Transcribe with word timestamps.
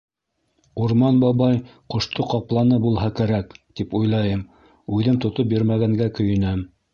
«Урман 0.85 1.19
бабай 1.23 1.59
ҡошто 1.93 2.25
ҡапланы 2.31 2.79
булһа 2.85 3.11
кәрәк» 3.19 3.53
тип 3.81 3.93
уйлайым, 4.01 4.43
үҙем 4.97 5.21
тотоп 5.27 5.53
бирмәгәнгә 5.53 6.11
көйөнәм. 6.23 6.67